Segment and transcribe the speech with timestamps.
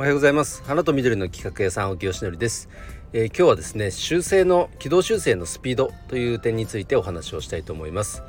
[0.00, 0.62] おはようございます。
[0.62, 2.70] 花と緑の企画屋さん沖吉典です、
[3.12, 8.22] えー、今日はですね修正の軌道修正のスピードという点についてお話をしたいと思います。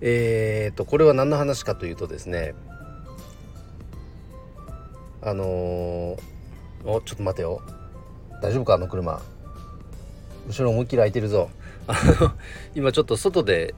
[0.00, 2.54] えーとこれは何の話かというとですね
[5.22, 5.48] あのー、
[6.84, 7.60] おちょっと待てよ。
[8.40, 9.20] 大丈夫かあの車。
[10.46, 11.50] 後ろ思いっきり開いてるぞ。
[11.88, 12.30] あの
[12.76, 13.74] 今ちょっと外で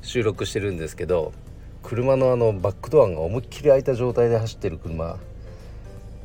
[0.00, 1.34] 収録してるんですけど
[1.82, 5.18] 車のあのバックドアが思いっきり開いた状態で走ってる車。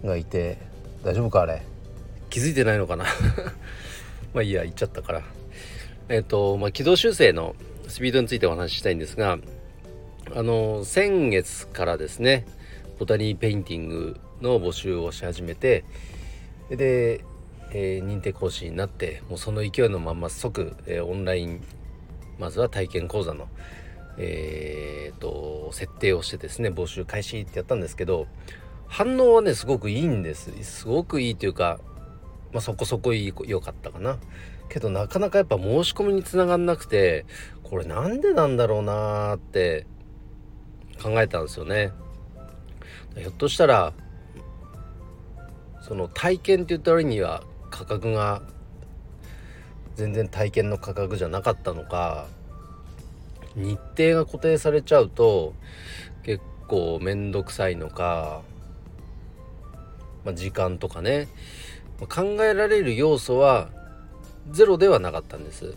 [0.03, 0.57] がいて
[1.03, 1.61] 大丈夫かあれ？
[2.29, 3.05] 気づいてないのかな？
[4.33, 5.23] まあいいや行っちゃったから。
[6.09, 7.55] えっ、ー、とまあ軌道修正の
[7.87, 9.37] スピードについてお話ししたいんですが
[10.35, 12.45] あの先月からですね
[12.99, 15.83] ボタニーペインティングの募集をし始めて
[16.69, 17.23] で、
[17.71, 21.61] えー、認定講師になってもうその勢いのまま即、えー、オンライン
[22.39, 23.47] まずは体験講座の
[24.17, 28.27] えーと、設定をしてですね募集開始ってやったんですけど
[28.93, 30.51] 反応はねすごくいいんです。
[30.61, 31.79] すごくいいというか、
[32.51, 34.19] まあ、そこそこいい良かったかな。
[34.69, 37.25] けどなかなかやっぱ申し込みにつながんなくて
[37.63, 39.87] これなんでなんだろうなーって
[41.01, 41.91] 考えたんですよね。
[43.17, 43.93] ひょっとしたら
[45.81, 48.43] その体験って言った割には価格が
[49.95, 52.27] 全然体験の価格じゃなかったのか
[53.55, 55.55] 日程が固定されちゃうと
[56.21, 58.43] 結構面倒くさいのか、
[60.25, 61.27] まあ、時間とかね。
[62.07, 63.69] 考えられる要素は
[64.51, 65.75] ゼロではなかったんです。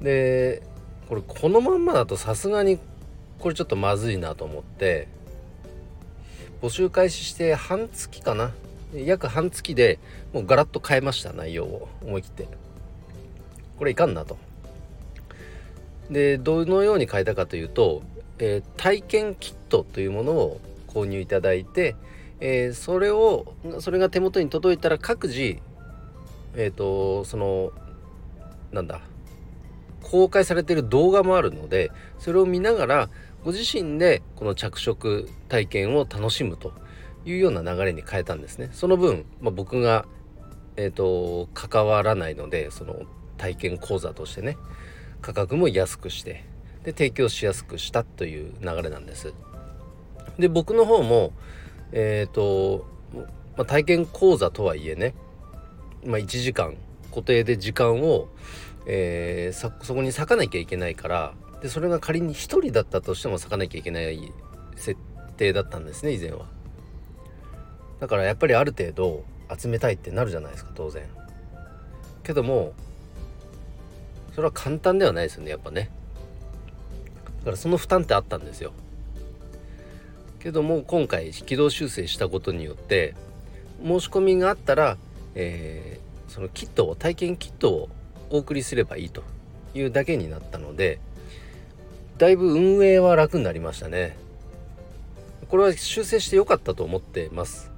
[0.00, 0.62] で
[1.08, 2.78] これこのまんまだとさすがに
[3.38, 5.08] これちょっとまずいなと思って
[6.60, 8.52] 募集開始して半月かな。
[8.94, 9.98] 約半月で
[10.32, 11.88] もうガラッと変えました内容を。
[12.02, 12.48] 思い切って。
[13.78, 14.38] これいかんなと。
[16.10, 18.02] でどのように変えたかというと、
[18.38, 20.60] えー、体験キットというものを
[20.96, 21.94] 購入いただいて、
[22.40, 25.58] えー、それをそれが手元に届いたら各自
[26.56, 27.72] えっ、ー、とその
[28.72, 29.02] なんだ
[30.02, 33.10] 公開されてる動画もあるのでそれを見ながら
[33.44, 36.72] ご自身でこの着色体験を楽しむと
[37.26, 38.70] いうような流れに変えたんですね。
[38.72, 40.06] その分、まあ、僕が、
[40.76, 43.02] えーと関わらないのでその
[43.36, 44.56] 体験講座としてね
[45.20, 46.44] 価格も安くして
[46.84, 49.34] で提供しやすくしたという流れなんです。
[50.38, 51.32] で僕の方も
[51.92, 52.86] えっ、ー、と、
[53.56, 55.14] まあ、体験講座とはいえね、
[56.04, 56.76] まあ、1時間
[57.10, 58.28] 固定で時間を、
[58.86, 64.32] えー、そこに割かなきゃいけないからでそれが仮に1人だったとしても割かなきゃいけない
[64.76, 65.00] 設
[65.36, 66.46] 定だったんですね以前は。
[67.98, 69.24] だからやっぱりある程度
[69.58, 71.02] 集めたいってなるじゃないですか当然。
[72.22, 72.74] けども
[74.34, 75.90] それは簡単ではないですよねやっぱね
[77.38, 78.72] だからその負担ってあったんですよ
[80.46, 83.16] けども今回軌道修正したことによって
[83.82, 84.96] 申し込みがあったら、
[85.34, 87.88] えー、そのキットを体験キットを
[88.30, 89.24] お送りすればいいと
[89.74, 91.00] いうだけになったので
[92.16, 94.16] だいぶ運営は楽になりましたね。
[95.48, 97.72] これは修正してよかったと思ってます。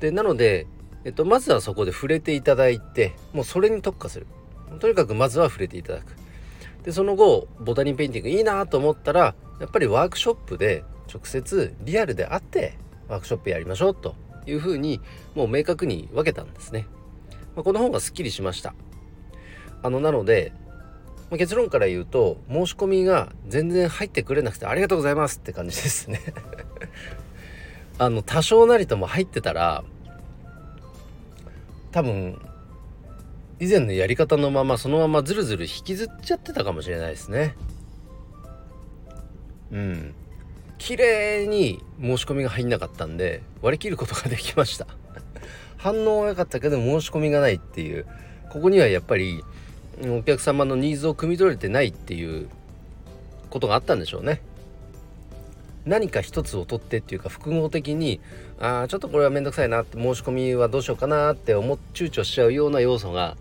[0.00, 0.66] でなので、
[1.04, 4.26] えっと、まずはそこで触れていただいてもうそれに特化する。
[4.78, 6.16] とにかくまずは触れていただく。
[6.84, 12.74] でその後ボタニーペインティングいいなと思ったらやっぱりワークショップで直接リアルで会って
[13.08, 14.14] ワークショップやりましょうと
[14.46, 15.00] いうふうに
[15.34, 16.86] もう明確に分けたんですね、
[17.56, 18.74] まあ、この方がすっきりしました。
[19.82, 20.52] あのなので、
[21.30, 26.20] まあ、結論から言うと申し込みが全然入ってくれなくてありがとうございますって感じですね。
[27.98, 29.84] あの多少なりとも入ってたら
[31.92, 32.40] 多分
[33.58, 37.56] 以前のやり方のままそのままずるずる引きずっちゃってたかもしれないですね。
[39.70, 40.14] うん。
[40.80, 44.88] 綺麗に申し込みが入んなかったんで割り切ることができました。
[45.78, 48.06] 反応は良かったけど申し込みがないっていう。
[48.50, 49.44] ここにはやっぱり
[50.04, 52.48] お客様のニーズを汲み取れてないっていう
[53.48, 54.42] ことがあったんでしょうね。
[55.84, 58.20] 何か一つを取ってっていうか複合的に
[58.58, 63.36] ああちょっとこれは面倒くさいなって申し込みはどうしようかなって思っ躊躇しちゃうような要素が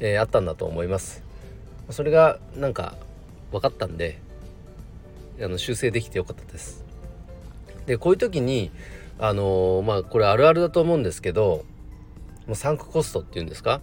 [0.00, 1.22] えー、あったんだと思います。
[1.90, 2.94] それがなんか
[3.52, 4.18] 分かったんで
[5.42, 6.84] あの修正できてよかったです。
[7.86, 8.70] でこういう時に
[9.18, 11.64] あのー、まあこれあるあるだと思うんですけど
[12.46, 13.80] もうサンクコストっていうんですか？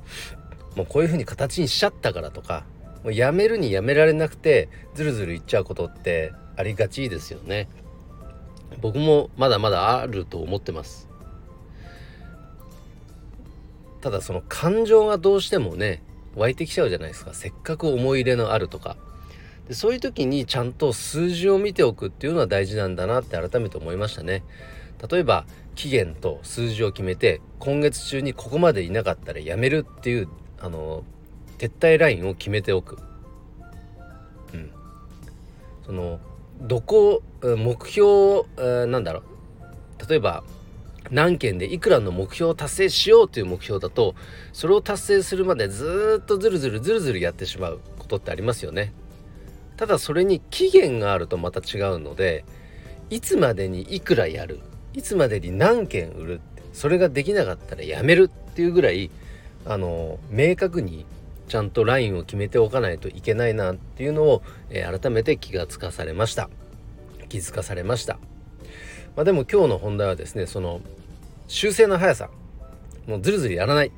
[0.76, 2.66] もうこういう風に形にしちゃったからとか
[3.04, 7.68] もうやめるにやめられなくてずるずるいっちゃうことってありがちですよね。
[8.82, 11.08] 僕もまだまだあると思ってます。
[14.02, 16.04] ただその感情がどうしてもね
[16.36, 17.34] 湧いてきちゃうじゃないですか。
[17.34, 18.98] せっかく思い入れのあるとか。
[19.68, 24.44] でそういう時にちゃんと数字を見ておくっていうのは大事なんだなって改めて思いましたね。
[25.10, 30.30] 例えば期限と数字を決めて今月中にここまでいなかったらやめるっていう
[30.60, 31.04] あの
[31.60, 32.98] 撤退ラインを決めておく、
[34.54, 34.72] うん、
[35.86, 36.20] その
[36.60, 40.10] どこ目標、えなんだろう。
[40.10, 40.44] 例えば
[41.12, 44.16] 何件でいくらの目標を達成しようという目標だと
[44.54, 48.94] それを達成するまでずっとずるずるずるずるやってしまうことってありますよね。
[49.78, 52.44] ただそれに期限があるとまた違うので
[53.10, 54.60] いつまでにいくらやる
[54.94, 59.10] いつまでに何件売るってそれができなかったらやめるっていうぐらい
[59.66, 61.06] あの明確に
[61.48, 66.50] ちゃんとラインを決めておかないといけないなっていうのを、えー、改めて気がつかされました。
[67.28, 68.20] 気づかされました、
[69.16, 70.82] まあ、でも今日の本題はですねその
[71.48, 72.30] 修正の速さ
[73.06, 73.92] もうずるずるやらない。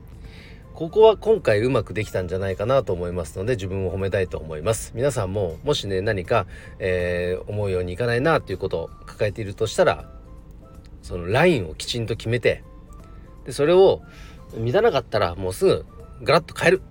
[0.79, 6.45] ここは今回うまくできたんじゃないかなと思いますので自分を褒めたいと思います皆さんももしね何か、
[6.79, 10.09] えー、思うようにいかないなということを抱えているとしたら
[11.01, 12.63] そのラインをきちんと決めて
[13.43, 14.01] でそれを
[14.53, 15.85] 満たなかったらもうすぐ
[16.23, 16.81] ガラッと変える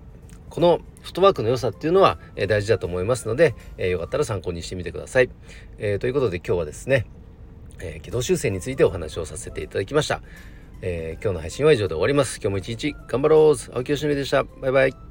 [0.51, 5.31] このフットワークの良さっていうのは、えー、大事だと思いますので、えー、よかったら参考にしてみてください。
[5.79, 7.07] えー、ということで今日はですね、
[7.79, 10.21] え軌道修正についてお話をさせていただきました。
[10.81, 12.39] えー、今日の配信は以上で終わります。
[12.41, 14.43] 今日も一日頑張ろう青木よしのりでした。
[14.43, 15.08] バイバイ。